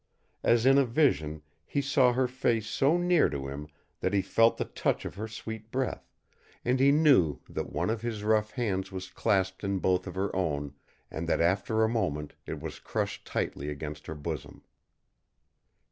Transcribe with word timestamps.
As 0.43 0.65
in 0.65 0.79
a 0.79 0.83
vision, 0.83 1.43
he 1.63 1.79
saw 1.79 2.13
her 2.13 2.27
face 2.27 2.65
so 2.65 2.97
near 2.97 3.29
to 3.29 3.47
him 3.47 3.67
that 3.99 4.15
he 4.15 4.23
felt 4.23 4.57
the 4.57 4.65
touch 4.65 5.05
of 5.05 5.13
her 5.13 5.27
sweet 5.27 5.69
breath, 5.69 6.09
and 6.65 6.79
he 6.79 6.91
knew 6.91 7.37
that 7.47 7.71
one 7.71 7.91
of 7.91 8.01
his 8.01 8.23
rough 8.23 8.49
hands 8.53 8.91
was 8.91 9.11
clasped 9.11 9.63
in 9.63 9.77
both 9.77 10.07
of 10.07 10.15
her 10.15 10.35
own, 10.35 10.73
and 11.11 11.29
that 11.29 11.39
after 11.39 11.83
a 11.83 11.87
moment 11.87 12.33
it 12.47 12.59
was 12.59 12.79
crushed 12.79 13.25
tightly 13.27 13.69
against 13.69 14.07
her 14.07 14.15
bosom. 14.15 14.63